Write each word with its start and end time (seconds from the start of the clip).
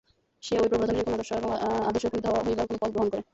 সে 0.43 0.53
ঐ 0.55 0.63
প্রবণতা 0.63 0.83
অনুযায়ী 0.85 1.05
কোন 1.07 1.13
আদর্শ 1.15 1.31
এবং 1.33 1.49
আদর্শে 1.81 2.07
উপনীত 2.09 2.25
হইবার 2.39 2.65
কোন 2.69 2.77
পথ 2.81 2.91
গ্রহণ 2.93 3.07
করে। 3.11 3.21